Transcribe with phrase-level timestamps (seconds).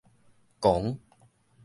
[0.61, 0.89] 狂